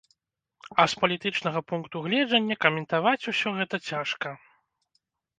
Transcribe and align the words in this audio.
А 0.83 0.83
з 0.91 1.01
палітычнага 1.01 1.59
пункту 1.71 2.01
гледжання 2.05 2.55
каментаваць 2.65 3.27
усё 3.33 3.53
гэта 3.59 3.75
цяжка. 3.91 4.33